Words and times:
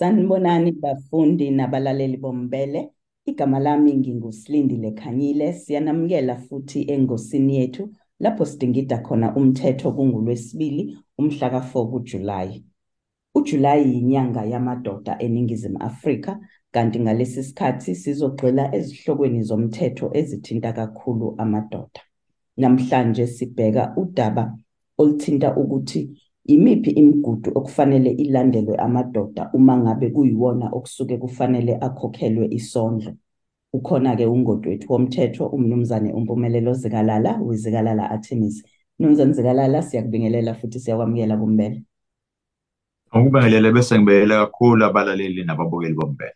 Sanibonani 0.00 0.72
bafundi 0.72 1.50
nabalaleli 1.50 2.16
bombele. 2.16 2.90
Igama 3.26 3.58
lami 3.58 3.94
nginguSilindile 3.94 4.92
Khanyile. 4.92 5.52
Siyanamukela 5.52 6.36
futhi 6.36 6.90
engosini 6.90 7.56
yethu 7.56 7.94
lapho 8.20 8.44
sidingida 8.44 8.98
khona 8.98 9.36
umthetho 9.36 9.92
kungulwesibili 9.92 10.98
umhla 11.18 11.48
ka4 11.48 11.90
kuJulayi. 11.90 12.64
UJulayi 13.34 13.98
inyanga 13.98 14.44
yamadoda 14.44 15.18
eNingizimu 15.18 15.78
Afrika 15.80 16.40
kanti 16.70 17.00
ngalesi 17.00 17.44
sikhathi 17.44 17.94
sizogxila 17.94 18.74
ezihlokweni 18.74 19.42
zomthetho 19.42 20.10
ezithinta 20.14 20.72
kakhulu 20.72 21.34
amadoda. 21.38 22.00
Namhlanje 22.56 23.26
sibheka 23.26 23.92
udaba 23.96 24.56
oluthinta 24.98 25.56
ukuthi 25.56 26.19
Yimiphi 26.44 26.90
imigudu 26.90 27.52
okufanele 27.54 28.10
ilandelwe 28.10 28.76
amadoda 28.76 29.50
uma 29.52 29.76
ngabe 29.76 30.10
kuyiwona 30.10 30.66
okusuke 30.72 31.18
kufanele 31.18 31.76
akhokhelwe 31.80 32.46
isondlo? 32.50 33.12
Ukhona-ke 33.72 34.26
ungoti 34.26 34.68
wethu 34.68 34.92
womthetho 34.92 35.46
umnumzane 35.46 36.12
uMpumelelo 36.12 36.72
Zikalala 36.74 37.40
weZikalala 37.46 38.10
Attorneys. 38.10 38.64
Mnumzane 38.98 39.32
Zikalala 39.32 39.82
siyakubingelela 39.82 40.54
futhi 40.54 40.80
siyakwamukela 40.80 41.36
kumbele. 41.36 41.82
Ngikubingelele 43.16 43.72
bese 43.72 43.98
ngibekela 43.98 44.46
kakhulu 44.46 44.84
abalaleli 44.84 45.44
nababukeli 45.44 45.94
bombele. 45.94 46.34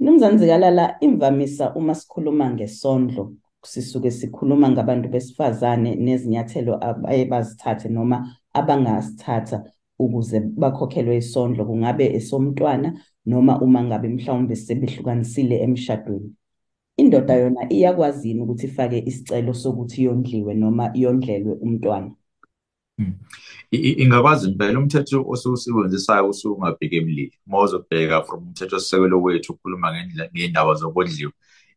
Mnumzane 0.00 0.38
Zikalala 0.38 0.96
imvamisa 1.00 1.74
uma 1.74 1.94
sikhuluma 1.94 2.50
ngesondlo 2.50 3.34
sisuke 3.64 4.10
sikhuluma 4.10 4.70
ngabantu 4.70 5.08
besifazane 5.08 5.94
nezinyathelo 5.94 6.84
abaye 6.84 7.24
bazithathe 7.24 7.88
noma 7.88 8.16
abangasithatha 8.54 9.64
ukuze 9.98 10.40
bakhokhelwe 10.40 11.16
isondlo 11.16 11.64
kungabe 11.64 12.04
esomntwana 12.18 12.88
noma 13.26 13.60
uma 13.60 13.80
ngabe 13.84 14.08
mhlawumbe 14.08 14.56
sebehlukanisile 14.56 15.56
emshadweni. 15.64 16.30
Indoda 16.96 17.34
yona 17.34 17.72
iyakwazi 17.72 18.28
yini 18.28 18.40
ukuthi 18.42 18.66
ifake 18.66 18.98
isicelo 19.06 19.54
sokuthi 19.54 20.04
yondliwe 20.04 20.54
noma 20.54 20.84
yondlelwe 20.94 21.52
umntwana? 21.64 22.10
Ingakwazi 23.70 24.48
impela 24.48 24.78
umthetho 24.78 25.24
osuwusebenzisayo 25.32 26.28
usuke 26.28 26.54
ungabheki 26.54 26.96
emlili. 26.96 27.32
Uma 27.46 27.60
uzobheka 27.64 28.22
from 28.22 28.42
umthethosisekelo 28.46 29.22
wethu 29.22 29.52
ukhuluma 29.52 29.88
ngey'ndaba 30.32 30.74
zokondliwa 30.74 31.32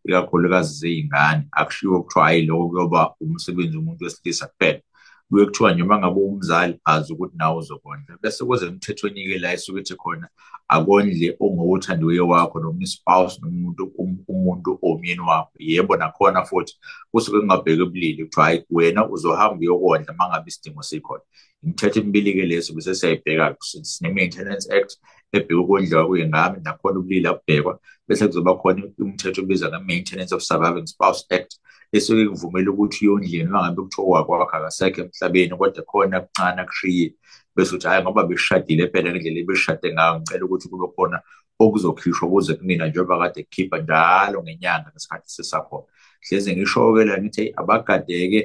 ikakhulukazi 0.06 0.74
zey'ngane 0.80 1.48
akushiwo 1.52 2.04
kuthiwa 2.04 2.26
hhayi 2.26 2.46
lokho 2.46 2.70
kuyoba 2.70 3.16
umsebenzi 3.22 3.78
womuntu 3.78 4.04
wesilisa 4.04 4.48
kuphela. 4.48 4.82
Kuye 5.30 5.46
kuthiwa 5.46 5.74
noma 5.74 6.00
ngabe 6.00 6.20
umzali 6.22 6.80
azi 6.86 7.14
ukuthi 7.14 7.38
nawe 7.38 7.58
uzokondla. 7.58 8.18
Bese 8.22 8.46
kuze 8.46 8.66
emthethweni-ke 8.68 9.40
la 9.40 9.54
esuke 9.54 9.80
ethi 9.80 9.96
khona 9.96 10.28
akondle 10.68 11.38
ongowothandiweyo 11.40 12.28
wakho 12.28 12.60
noma 12.60 12.84
ispouse 12.84 13.40
noma 13.42 13.56
umuntu 13.58 13.84
umuntu 14.28 14.80
omyeni 14.82 15.22
wakho. 15.22 15.52
Yebo 15.60 15.96
nakhona 15.98 16.46
futhi 16.46 16.74
kusuke 17.12 17.40
kungabheki 17.40 17.82
ubulili 17.82 18.24
kuthiwa 18.26 18.46
hhayi 18.46 18.66
wena 18.70 19.10
uzohamba 19.10 19.60
uyokondla 19.60 20.14
uma 20.14 20.30
ngabe 20.30 20.48
isidingo 20.48 20.84
sikhona. 20.84 21.24
Imithetho 21.64 22.00
emibili-ke 22.00 22.46
leso 22.46 22.74
bese 22.74 22.96
siyayibheka 22.96 23.56
sine-maintenance 23.62 24.70
act 24.78 24.98
ebheka 25.40 25.62
ukondliwa 25.62 26.08
kwey'ngane 26.08 26.58
nakhona 26.66 26.98
ubulili 27.00 27.28
abubhekwa 27.28 27.74
bese 28.08 28.28
kuzoba 28.28 28.54
khona 28.60 28.82
umthetho 29.00 29.42
obizwa 29.42 29.70
nge-maintenance 29.70 30.32
of 30.36 30.42
surviving 30.50 30.88
spouse 30.88 31.26
act 31.36 31.52
esuke 31.96 32.26
kuvumela 32.30 32.72
ukuthi 32.72 33.08
uyondliwe 33.08 33.44
noma 33.44 33.62
ngabe 33.64 33.82
kuthiwa 33.82 34.26
kwakho 34.26 34.44
akasekho 34.44 35.02
emhlabeni 35.02 35.56
kodwa 35.60 35.84
khona 35.90 36.18
kuncane 36.22 36.62
akushiye. 36.62 37.08
Bese 37.56 37.76
uthi 37.76 37.88
hhayi 37.88 38.04
ngoba 38.04 38.24
besishadile 38.30 38.88
phela 38.92 39.10
ngendlela 39.12 39.40
ebesishade 39.40 39.88
ngayo 39.94 40.20
ngicela 40.20 40.46
ukuthi 40.46 40.68
kube 40.70 40.88
khona 40.96 41.18
okuzokhishwa 41.60 42.26
kuze 42.30 42.54
kunina 42.58 42.88
njengoba 42.88 43.20
kade 43.20 43.44
kukhipha 43.44 43.78
njalo 43.80 44.38
ngenyanga 44.44 44.90
ngesikhathi 44.92 45.30
sisakhona. 45.36 45.88
Hleze 46.26 46.52
ngisho-ke 46.56 47.06
la 47.06 47.16
ngithi 47.22 47.44
abagade-ke 47.60 48.42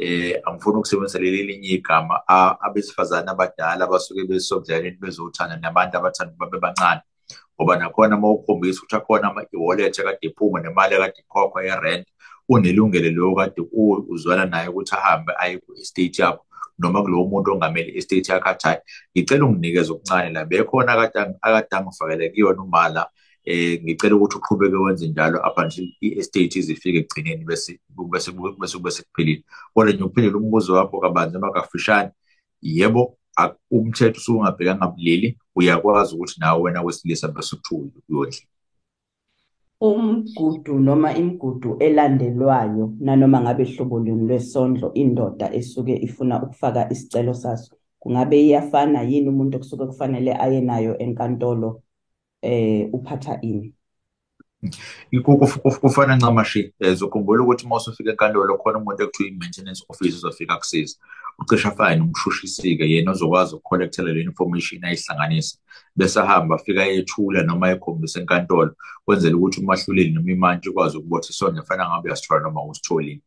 eh 0.00 0.40
angifuni 0.46 0.76
ukusebenzisa 0.78 1.18
leli 1.18 1.42
linye 1.42 1.68
igama. 1.68 2.16
Abesifazane 2.66 3.30
abadala 3.30 3.84
abasuke 3.84 4.24
besondleleni 4.24 4.96
bezothanda 5.02 5.56
nabantu 5.56 5.96
abathanda 5.96 6.34
babe 6.38 6.58
bancane 6.58 7.02
ngoba 7.54 7.76
nakhona 7.76 8.16
uma 8.16 8.30
ukhombisa 8.30 8.80
ukuthi 8.80 8.96
akhona 8.96 9.28
ama-e-wallet 9.28 9.96
kade 9.96 10.18
iphuma 10.20 10.60
nemali 10.60 10.96
kade 10.96 11.20
ikhokhwa 11.20 11.64
ye-rent 11.64 12.06
unelungelo 12.48 13.10
leyo 13.10 13.34
kade 13.34 13.62
uzwana 14.08 14.44
naye 14.46 14.68
ukuthi 14.68 14.94
ahambe 14.94 15.32
aye 15.38 15.58
ku-estate 15.58 16.18
yakho 16.22 16.44
noma 16.78 17.02
kulowo 17.02 17.28
muntu 17.28 17.52
ongamele 17.52 17.92
i-estate 17.92 18.28
yakho 18.32 18.48
athi 18.48 18.66
hayi 18.66 18.80
ngicela 19.12 19.44
unginikeze 19.44 19.92
okuncane 19.92 20.30
la 20.32 20.44
bekhona 20.44 20.92
akade 21.42 21.76
angifakele 21.76 22.30
kuyona 22.30 22.62
umala 22.62 23.06
eh 23.44 23.82
ngicela 23.82 24.16
ukuthi 24.16 24.36
uqhubeke 24.36 24.76
wenze 24.76 25.08
njalo 25.08 25.38
up 25.38 25.58
until 25.58 25.88
i-estate 26.00 26.56
izifike 26.58 26.98
ekugcineni 26.98 27.44
bese 27.44 27.80
bese 28.10 28.32
bese 28.60 28.78
bese 28.78 29.02
kuphelile. 29.02 29.44
Kodwa 29.74 29.92
nje 29.92 30.04
uphendula 30.04 30.38
umbuzo 30.38 30.74
wakho 30.74 31.00
kabanzi 31.00 31.34
noma 31.34 31.52
kafishane. 31.52 32.10
Yebo 32.62 33.16
umthetho 33.70 34.18
usuke 34.18 34.38
ungabhekanga 34.38 34.86
bulili. 34.86 35.38
Uyakwazi 35.56 36.14
ukuthi 36.14 36.40
nawe 36.40 36.62
wena 36.62 36.82
wesilisa 36.82 37.28
bese 37.28 37.56
kuthiwa 37.56 37.80
uyondla. 38.08 38.40
Umgudu 39.80 40.78
noma 40.78 41.14
imigudu 41.16 41.76
elandelwayo 41.78 42.92
nanoma 43.00 43.40
ngabe 43.40 43.64
hlobo 43.64 43.98
luni 43.98 44.26
lwesondlo 44.28 44.92
indoda 44.94 45.54
esuke 45.54 45.96
ifuna 45.96 46.42
ukufaka 46.42 46.92
isicelo 46.92 47.34
saso 47.34 47.76
kungabe 47.98 48.40
iyafana 48.42 49.02
yini 49.02 49.28
umuntu 49.28 49.56
okusuke 49.56 49.86
kufanele 49.86 50.32
aye 50.34 50.60
nayo 50.60 50.98
enkantolo? 50.98 51.82
Eh 52.42 52.88
uphatha 52.92 53.38
ini. 53.42 53.74
Kufana 55.80 56.16
ncamashi 56.16 56.74
zokhumbula 56.94 57.42
ukuthi 57.42 57.66
uma 57.66 57.76
usufika 57.76 58.10
enkantolo 58.10 58.58
khona 58.58 58.78
umuntu 58.78 59.02
ekuthiwa 59.02 59.28
i-maintenance 59.28 59.84
office 59.88 60.16
uzofika 60.16 60.56
kusiza 60.56 60.96
ucishe 61.38 61.68
afane 61.68 61.96
nomshushisi-ke 61.96 62.84
yena 62.90 63.10
ozokwazi 63.10 63.54
ukukholekthela 63.54 64.12
le 64.12 64.20
information 64.22 64.84
ayihlanganisa. 64.84 65.58
Bese 65.96 66.20
ahamba 66.20 66.54
afika 66.56 66.84
yethula 66.84 67.42
noma 67.42 67.70
ekhombisa 67.70 68.20
enkantolo 68.20 68.76
kwenzela 69.04 69.36
ukuthi 69.36 69.60
umahluleli 69.60 70.12
noma 70.12 70.30
imantshi 70.30 70.68
ukwazi 70.68 70.96
ukubotha 70.98 71.28
isondlo 71.30 71.62
efana 71.62 71.88
ngabe 71.88 72.08
uyasithola 72.08 72.40
noma 72.42 72.64
usitholile. 72.64 73.22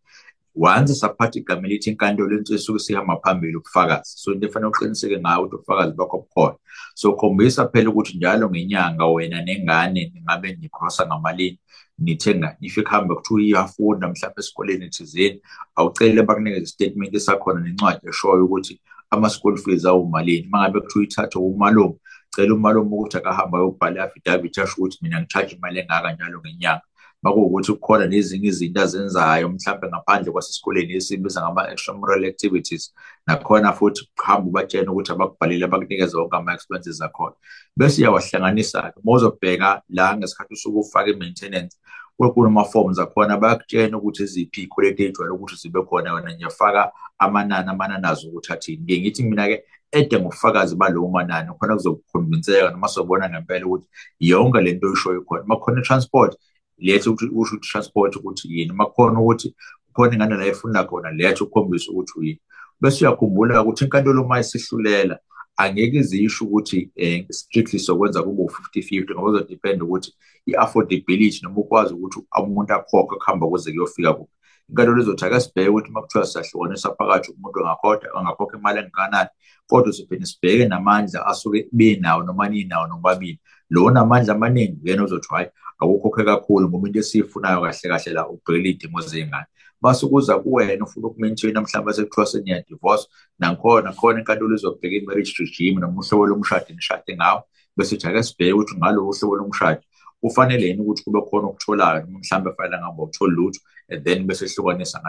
Once 0.56 0.94
saphatha 0.96 1.40
igama 1.40 1.68
elithi 1.68 1.90
inkantolo 1.90 2.38
into 2.38 2.53
esuke 2.56 2.80
sihamba 2.80 3.19
phambili 3.24 3.56
ubufakazi 3.56 4.14
so 4.18 4.31
into 4.31 4.47
efanele 4.47 4.69
uqiniseke 4.69 5.19
ngayo 5.19 5.41
ukuthi 5.41 5.56
ubufakazi 5.56 5.94
bakho 5.96 6.18
bukhona. 6.18 6.56
So 6.96 7.14
khombisa 7.14 7.68
phela 7.68 7.90
ukuthi 7.90 8.18
njalo 8.18 8.50
ngenyanga 8.50 9.06
wena 9.06 9.41
nengane 9.41 10.12
ningabe 10.14 10.58
nikhosa 10.62 11.06
ngamalini 11.08 11.59
nithenga 12.00 12.58
if 12.62 12.75
kuhambe 12.84 13.16
kuthiwa 13.16 13.41
iyafunda 13.41 14.08
mhlawumbe 14.08 14.40
esikoleni 14.40 14.90
thizeni 14.90 15.41
awucele 15.75 16.24
bakunikeze 16.24 16.64
isitatimenti 16.64 17.20
sakhona 17.20 17.59
nencwadi 17.62 18.08
eshoyo 18.09 18.46
ukuthi 18.46 18.81
ama-school 19.09 19.58
fees 19.58 19.85
awumalini. 19.85 20.47
Uma 20.47 20.59
ngabe 20.59 20.80
kuthiwa 20.80 21.03
ithathwe 21.06 21.41
umalume 21.41 21.96
cela 22.35 22.53
umalume 22.56 22.91
ukuthi 22.96 23.18
akahamba 23.18 23.58
ayobhala 23.58 23.96
i-affidavit 24.00 24.58
asho 24.58 24.75
ukuthi 24.78 24.97
mina 25.02 25.22
ngithathe 25.22 25.56
imali 25.56 25.80
engaka 25.80 26.14
njalo 26.14 26.40
ngenyanga. 26.40 26.81
Makuwukuthi 27.23 27.72
kukhona 27.73 28.06
nezinye 28.07 28.47
izinto 28.47 28.81
azenzayo 28.81 29.50
mhlawumbe 29.50 29.88
ngaphandle 29.88 30.31
kwasesikoleni 30.31 30.94
esibiza 30.94 31.41
ngama-extramural 31.41 32.25
activities 32.25 32.94
nakhona 33.28 33.73
futhi 33.73 34.01
kuhamba 34.17 34.47
ubatshena 34.50 34.91
ukuthi 34.91 35.11
abakubhalile 35.11 35.67
bakunikeze 35.67 36.17
wonke 36.17 36.35
ama-expenses 36.38 37.01
akhona. 37.01 37.35
Bese 37.78 38.01
iyawahlanganisa-ke 38.01 39.00
uma 39.03 39.11
uzobheka 39.13 39.81
la 39.89 40.17
ngesikhathi 40.17 40.53
usuke 40.53 40.78
ufaka 40.79 41.09
i-maintenance 41.09 41.78
kunama-forms 42.17 43.00
akhona 43.00 43.38
bayakutshena 43.38 43.97
ukuthi 43.97 44.23
eziphi 44.23 44.61
iy'kweletu 44.61 45.01
ey'jwayele 45.03 45.34
ukuthi 45.35 45.55
zibe 45.55 45.81
khona 45.81 46.13
wena 46.13 46.35
ngiyafaka 46.35 46.91
amanani 47.17 47.69
amanani 47.69 48.05
azo 48.07 48.28
ukuthi 48.29 48.53
athini. 48.53 48.84
Ngiye 48.84 49.00
ngithi 49.01 49.23
mina-ke 49.23 49.63
ede 49.91 50.19
ngobufakazi 50.19 50.75
balowo 50.75 51.07
manani 51.09 51.50
khona 51.59 51.75
kuzokhonvinseka 51.75 52.72
noma 52.72 52.87
sobona 52.87 53.29
ngempela 53.29 53.66
ukuthi 53.66 53.87
yonke 54.20 54.61
le 54.61 54.73
nto 54.73 54.87
oyishoyo 54.87 55.22
khona. 55.22 55.43
Uma 55.43 55.55
kukhona 55.55 55.81
i-transport 55.81 56.37
lethe 56.84 57.09
ukuthi 57.09 57.32
usho 57.40 57.56
ukuthi 57.56 57.70
transport 57.72 58.16
ukuthi 58.16 58.47
yini. 58.53 58.74
Makhona 58.74 59.20
ukuthi 59.20 59.56
khona 59.94 60.14
ingane 60.14 60.35
la 60.38 60.46
efuna 60.46 60.84
khona 60.84 61.12
lethe 61.12 61.44
ukukhombisa 61.44 61.91
ukuthi 61.91 62.14
uyini. 62.20 62.41
Bese 62.82 63.06
uyakhumbula 63.06 63.62
ukuthi 63.62 63.84
inkantolo 63.85 64.22
uma 64.24 64.40
isihlulela 64.40 65.20
angeke 65.58 65.97
izisho 65.97 66.46
ukuthi 66.46 66.91
eh 66.96 67.26
strictly 67.30 67.80
sokwenza 67.80 68.24
kube 68.24 68.44
u50-50 68.44 69.14
ngoba 69.14 69.30
uzodepend 69.30 69.82
ukuthi 69.82 70.14
i-affordability 70.46 71.40
noma 71.44 71.58
ukwazi 71.58 71.94
ukuthi 71.94 72.20
umuntu 72.40 72.74
akhokhe 72.74 73.16
kuhamba 73.16 73.47
kuze 73.47 73.72
kuyofika 73.72 74.14
kuphi. 74.14 74.34
Inkantolo 74.70 75.02
izothi 75.02 75.26
ake 75.26 75.40
sibheke 75.40 75.70
ukuthi 75.70 75.90
uma 75.90 76.02
kuthiwa 76.02 76.26
siyahlukanisa 76.26 76.96
phakathi 76.97 77.32
umuntu 77.32 77.59
angakhokha 77.59 78.08
angakhokha 78.18 78.58
imali 78.58 78.80
engakanani 78.80 79.30
kodwa 79.68 79.94
siphinde 79.94 80.26
sibheke 80.26 80.66
namandla 80.66 81.26
asuke 81.26 81.68
benawo 81.72 82.24
noma 82.24 82.50
ninawo 82.50 82.88
nobabili. 82.88 83.40
Lo 83.70 83.91
namandla 83.91 84.34
amaningi 84.35 84.80
yena 84.84 85.03
uzothi 85.03 85.28
hayi 85.30 85.47
awukhokhe 85.84 86.24
kakhulu 86.24 86.70
ngoba 86.70 86.88
into 86.88 87.00
esiyifunayo 87.00 87.62
kahle 87.62 87.88
kahle 87.91 88.12
la 88.14 88.24
ubhekela 88.34 88.68
iy'dingo 88.70 89.02
zey'ngane. 89.02 89.50
Base 89.82 90.08
kuza 90.08 90.40
kuwena 90.40 90.85
ufuna 90.85 91.08
uku-maintain-a 91.08 91.62
mhlawumbe 91.62 91.94
sekuthiwa 91.94 92.26
seniya-divorce 92.26 93.06
nakhona 93.40 93.91
khona 93.91 94.20
inkantolo 94.20 94.56
izobheka 94.56 94.96
i-marriage 94.96 95.34
regime 95.40 95.82
noma 95.82 96.00
uhlobo 96.02 96.26
lomshado 96.26 96.74
nishade 96.74 97.16
ngawo 97.16 97.44
bese 97.78 97.96
ithi 97.96 98.08
ake 98.08 98.24
sibheke 98.24 98.53
ukuthi 98.53 98.76
ngalolu 98.78 99.12
hlobo 99.12 99.35
lomshado 99.35 99.82
kufanele 100.22 100.68
yini 100.68 100.82
ukuthi 100.82 101.03
kube 101.03 101.22
khona 101.22 101.47
okutholayo 101.47 102.00
noma 102.02 102.20
mhlawumbe 102.20 102.52
fanele 102.58 102.78
ngabe 102.82 103.02
awutholi 103.02 103.35
lutho 103.35 103.59
and 103.90 104.03
then 104.06 104.28
bese 104.28 104.47
sihlukanisa 104.47 105.02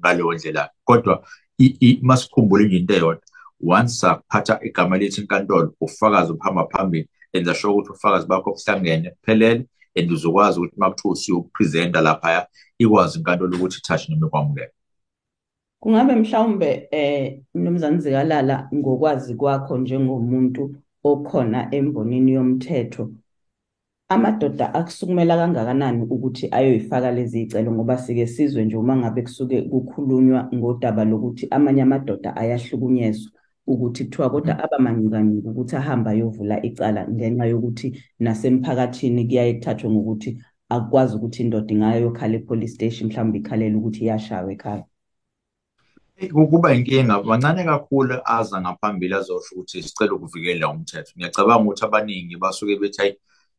ngaleyo 0.00 0.32
ndlela. 0.34 0.70
Kodwa 0.84 1.24
masikhumbule 2.02 2.64
nje 2.64 2.76
into 2.76 2.94
eyodwa 2.94 3.22
once 3.62 3.92
saphatha 4.00 4.60
igama 4.62 4.98
lethu 4.98 5.20
inkantolo 5.20 5.74
ufakazi 5.80 6.32
uphamba 6.32 6.66
phambili 6.72 7.08
enza 7.32 7.54
sure 7.54 7.72
ukuthi 7.72 7.90
ubufakazi 7.90 8.26
bakho 8.26 8.50
buhlangene 8.52 9.10
kuphelele 9.10 9.66
and 9.96 10.10
uzokwazi 10.12 10.58
ukuthi 10.58 10.76
uma 10.76 10.90
kuthiwa 10.90 11.12
usuyopresenta 11.12 12.00
laphaya 12.00 12.46
ikwazi 12.78 13.18
inkantolo 13.18 13.56
ukuthi 13.56 13.78
ithathe 13.78 14.12
noma 14.12 14.26
ikwamukele. 14.26 14.72
Kungabe 15.80 16.14
mhlawumbe 16.14 16.88
eh 16.90 17.40
mnumzane 17.54 17.98
Zikalala 17.98 18.68
ngokwazi 18.74 19.34
kwakho 19.34 19.78
njengomuntu 19.78 20.74
okhona 21.04 21.74
embonini 21.74 22.32
yomthetho 22.32 23.10
amadoda 24.08 24.74
akusukumela 24.74 25.36
kangakanani 25.36 26.02
ukuthi 26.14 26.48
ayoyifaka 26.50 27.10
lezi 27.12 27.42
icelo 27.42 27.72
ngoba 27.72 27.98
sike 27.98 28.26
sizwe 28.26 28.64
nje 28.64 28.76
uma 28.76 28.96
ngabe 28.96 29.22
kusuke 29.22 29.62
kukhulunywa 29.62 30.48
ngodaba 30.54 31.04
lokuthi 31.04 31.46
amanye 31.50 31.82
amadoda 31.82 32.36
ayahlukunyezwa. 32.36 33.39
Ukuthi 33.72 34.04
kuthiwa 34.04 34.30
kodwa 34.30 34.52
abamanyukanyuka 34.64 35.48
ukuthi 35.50 35.74
ahambe 35.76 36.10
ayovula 36.10 36.56
icala 36.68 37.00
ngenxa 37.08 37.44
yokuthi 37.52 37.88
nasemphakathini 38.24 39.22
kuyaye 39.28 39.52
kuthathwe 39.54 39.88
ngokuthi 39.90 40.30
akukwazi 40.74 41.12
ukuthi 41.16 41.42
indoda 41.42 41.70
ingayokhala 41.74 42.34
e-police 42.38 42.74
station 42.74 43.08
mhlawumbe 43.08 43.38
ikhalela 43.38 43.76
ukuthi 43.78 44.00
iyashawa 44.04 44.52
ekhaya. 44.52 44.84
Kuba 46.50 46.74
inkinga. 46.74 47.22
Bancane 47.22 47.64
kakhulu 47.64 48.20
aza 48.24 48.60
ngaphambili 48.60 49.14
azosho 49.14 49.54
ukuthi 49.54 49.82
sicela 49.82 50.12
ukuvikela 50.14 50.68
umthetho. 50.68 51.12
Ngiyacabanga 51.16 51.64
ukuthi 51.64 51.84
abaningi 51.84 52.36
basuke 52.36 52.76
bethi 52.76 52.98
hayi 53.00 53.14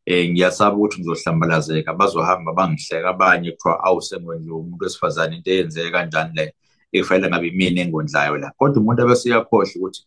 um 0.07 0.31
ngiyasaba 0.31 0.75
ukuthi 0.77 1.01
ngizohlambalazeka 1.01 1.93
bazohamba 1.93 2.53
bangihleka 2.53 3.09
abanye 3.09 3.51
kuthiwa 3.51 3.83
awu 3.83 4.01
sengwenje 4.01 4.49
umuntu 4.51 4.83
wesifazane 4.83 5.35
into 5.35 5.51
eyenzeke 5.51 5.91
kanjani 5.91 6.33
le? 6.35 6.45
Ekufanele 6.93 7.29
ngabe 7.29 7.47
imina 7.47 7.81
engondlayo 7.81 8.37
la. 8.37 8.51
Kodwa 8.57 8.81
umuntu 8.81 9.01
abese 9.01 9.29
uyakhohlwa 9.29 9.75
ukuthi 9.75 10.01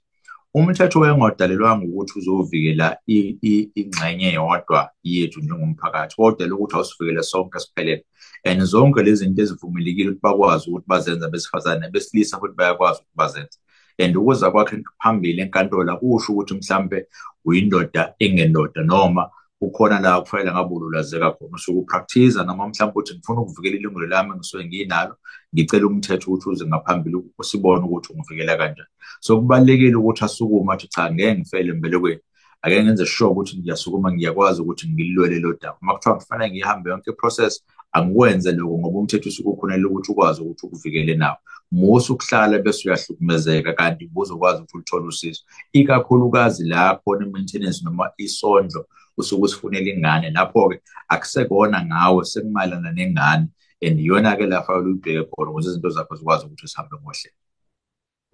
umthetho 0.54 1.00
wayengadalelwanga 1.00 1.84
ukuthi 1.86 2.19
uzovikela 2.19 2.96
ingxenye 3.06 4.32
yodwa 4.38 4.90
yethu 5.02 5.40
njengomphakathi 5.40 6.16
kodwa 6.16 6.46
ukuthi 6.46 6.75
awusivikele 6.76 7.22
sonke 7.22 7.58
siphelele. 7.58 8.04
And 8.44 8.62
zonke 8.62 9.02
lezi 9.02 9.25
zinto 9.25 9.42
ezivumelekile 9.42 10.08
ukuthi 10.10 10.22
bakwazi 10.22 10.70
ukuthi 10.70 10.86
bazenze 10.86 11.28
besifazane 11.28 11.90
besilisa 11.90 12.38
futhi 12.38 12.54
bayakwazi 12.56 13.00
ukuthi 13.00 13.16
bazenze. 13.16 13.58
And 13.98 14.16
ukuza 14.16 14.50
kwakhe 14.50 14.82
phambili 15.02 15.42
enkantolo 15.42 15.92
akusho 15.92 16.32
ukuthi 16.32 16.54
mhlambe 16.54 17.06
uyindoda 17.44 18.14
engendoda 18.19 18.82
noma 18.82 19.31
kukhona 19.64 20.00
la 20.00 20.20
kufanele 20.20 20.52
ngabe 20.52 20.75
ululazeka 20.75 21.31
khona. 21.32 21.55
Usuke 21.55 21.78
upractice 21.78 22.37
noma 22.44 22.69
mhlawumbe 22.69 22.99
uthi 23.00 23.14
ngifuna 23.14 23.40
ukuvikela 23.40 23.76
ilungelo 23.76 24.06
lami 24.06 24.34
ngisuke 24.34 24.64
nginalo 24.64 25.14
ngicela 25.55 25.87
umthetho 25.87 26.31
ukuthi 26.31 26.49
uze 26.50 26.66
ngaphambili 26.66 27.16
usibone 27.38 27.84
ukuthi 27.84 28.12
ungivikela 28.12 28.56
kanjani. 28.56 28.93
So 29.20 29.40
kubalulekile 29.40 29.96
ukuthi 29.96 30.25
asukume 30.25 30.72
athi 30.75 30.88
cha 30.88 31.12
ngeke 31.12 31.34
ngifele 31.38 31.72
mbelekweni 31.72 32.20
ake 32.64 32.82
ngenze 32.82 33.06
sure 33.06 33.31
ukuthi 33.31 33.58
ngiyasukuma 33.58 34.12
ngiyakwazi 34.12 34.62
ukuthi 34.62 34.88
ngililwele 34.88 35.38
lo 35.38 35.52
daba. 35.52 35.76
Uma 35.82 35.94
kuthiwa 35.94 36.17
kufanele 36.17 36.50
ngihambe 36.50 36.90
yonke 36.90 37.10
iprocess 37.10 37.64
angikwenze 37.93 38.52
lokho 38.52 38.78
ngoba 38.78 38.99
umthetho 38.99 39.28
usuke 39.28 39.49
ukhonela 39.49 39.88
ukuthi 39.88 40.12
ukwazi 40.12 40.43
ukuthi 40.43 40.67
ukuvikele 40.67 41.14
nawo. 41.14 41.37
Musa 41.72 42.12
ukuhlala 42.12 42.58
bese 42.58 42.88
uyahlukumezeka 42.88 43.72
kanti 43.72 44.06
buzokwazi 44.06 44.62
ukuthi 44.62 44.76
ulithole 44.76 45.06
usizo. 45.06 45.43
Ikakhulukazi 45.72 46.64
la 46.64 47.00
khona 47.05 47.26
i-maintenance 47.26 47.84
noma 47.84 48.10
isondlo 48.17 48.87
usuke 49.16 49.44
usifunela 49.44 49.90
ingane 49.93 50.31
lapho-ke 50.37 50.76
akusekona 51.08 51.78
ngawe 51.87 52.25
sekumayelana 52.25 52.90
nengane 52.93 53.46
and 53.87 53.99
iyona-ke 54.00 54.46
la 54.46 54.62
fanele 54.62 54.87
uyibheke 54.87 55.22
khona 55.31 55.50
ukuze 55.50 55.69
izinto 55.70 55.90
zakho 55.90 56.14
zikwazi 56.16 56.46
ukuthi 56.46 56.66
zihambe 56.66 56.96
ngohlelo 56.96 57.38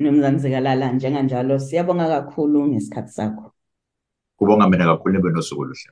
Mnumzane 0.00 0.38
Zikalala 0.38 0.93
njenganjalo 0.93 1.59
siyabonga 1.59 2.09
kakhulu 2.09 2.67
ngesikhathi 2.69 3.12
sakho. 3.12 3.53
Kubonga 4.37 4.69
mina 4.69 4.87
kakhulu 4.87 5.15
nibe 5.15 5.31
nosuku 5.31 5.62
oluhle. 5.62 5.91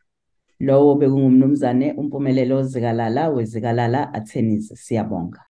Lowo 0.61 0.95
bekungumnumzane 0.95 1.93
umpumelelo 1.93 2.63
Zikalala 2.63 3.29
wezikalala 3.29 4.15
attorneys 4.15 4.73
siyabonga. 4.85 5.41